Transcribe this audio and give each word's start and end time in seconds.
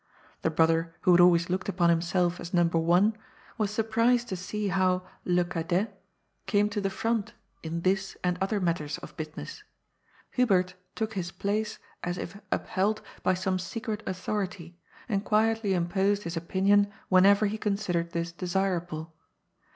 The 0.41 0.49
brother 0.49 0.95
who 1.01 1.11
had 1.11 1.19
142 1.19 1.19
GOD'S 1.19 1.19
POOL. 1.19 1.25
always 1.27 1.49
looked 1.51 1.69
upon 1.69 1.89
himself 2.31 2.39
as 2.39 2.53
number 2.55 2.79
one 2.79 3.15
was 3.59 3.69
surprised 3.69 4.29
to 4.29 4.35
see 4.35 4.69
how'' 4.69 5.05
le 5.25 5.45
cadet'' 5.45 6.01
came 6.47 6.69
to 6.69 6.81
the 6.81 6.89
front 6.89 7.33
in 7.61 7.81
this 7.81 8.17
and 8.23 8.35
other 8.41 8.59
matters 8.59 8.97
of 8.97 9.15
business. 9.15 9.63
Hubert 10.31 10.73
took 10.95 11.13
his 11.13 11.31
place 11.31 11.77
as 12.03 12.17
if 12.17 12.41
upheld 12.51 13.03
by 13.21 13.35
some 13.35 13.59
secret 13.59 14.01
authority, 14.07 14.75
and 15.07 15.23
quietly 15.23 15.75
imposed 15.75 16.23
his 16.23 16.35
opinion 16.35 16.91
whenever 17.09 17.45
he 17.45 17.59
considered 17.59 18.11
this 18.11 18.31
desirable. 18.31 19.13